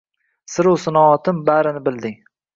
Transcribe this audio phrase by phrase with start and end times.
[0.53, 2.19] Siru sinoatim barini bilding.